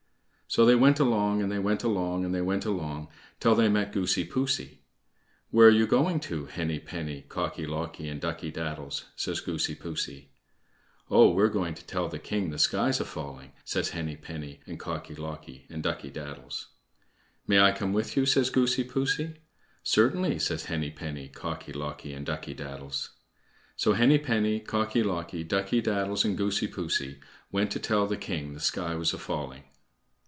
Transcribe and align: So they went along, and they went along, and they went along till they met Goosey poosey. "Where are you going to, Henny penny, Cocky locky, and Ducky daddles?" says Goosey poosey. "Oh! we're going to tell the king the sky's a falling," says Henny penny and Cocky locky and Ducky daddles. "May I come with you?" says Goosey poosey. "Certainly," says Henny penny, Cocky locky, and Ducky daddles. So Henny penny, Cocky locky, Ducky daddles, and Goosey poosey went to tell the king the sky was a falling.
So 0.47 0.65
they 0.65 0.75
went 0.75 0.99
along, 0.99 1.41
and 1.41 1.49
they 1.49 1.59
went 1.59 1.81
along, 1.81 2.25
and 2.25 2.35
they 2.35 2.41
went 2.41 2.65
along 2.65 3.07
till 3.39 3.55
they 3.55 3.69
met 3.69 3.93
Goosey 3.93 4.25
poosey. 4.25 4.79
"Where 5.49 5.67
are 5.69 5.69
you 5.71 5.87
going 5.87 6.19
to, 6.27 6.45
Henny 6.47 6.77
penny, 6.77 7.21
Cocky 7.21 7.65
locky, 7.65 8.09
and 8.09 8.19
Ducky 8.19 8.51
daddles?" 8.51 9.05
says 9.15 9.39
Goosey 9.39 9.75
poosey. 9.75 10.27
"Oh! 11.09 11.31
we're 11.31 11.47
going 11.47 11.73
to 11.75 11.85
tell 11.85 12.09
the 12.09 12.19
king 12.19 12.49
the 12.49 12.59
sky's 12.59 12.99
a 12.99 13.05
falling," 13.05 13.53
says 13.63 13.91
Henny 13.91 14.17
penny 14.17 14.59
and 14.67 14.77
Cocky 14.77 15.15
locky 15.15 15.65
and 15.69 15.81
Ducky 15.81 16.09
daddles. 16.11 16.65
"May 17.47 17.61
I 17.61 17.71
come 17.71 17.93
with 17.93 18.17
you?" 18.17 18.25
says 18.25 18.49
Goosey 18.49 18.83
poosey. 18.83 19.35
"Certainly," 19.83 20.39
says 20.39 20.65
Henny 20.65 20.91
penny, 20.91 21.29
Cocky 21.29 21.71
locky, 21.71 22.11
and 22.11 22.25
Ducky 22.25 22.53
daddles. 22.53 23.11
So 23.77 23.93
Henny 23.93 24.17
penny, 24.17 24.59
Cocky 24.59 25.01
locky, 25.01 25.45
Ducky 25.45 25.79
daddles, 25.81 26.25
and 26.25 26.37
Goosey 26.37 26.67
poosey 26.67 27.21
went 27.53 27.71
to 27.71 27.79
tell 27.79 28.05
the 28.05 28.17
king 28.17 28.51
the 28.53 28.59
sky 28.59 28.95
was 28.95 29.13
a 29.13 29.17
falling. 29.17 29.63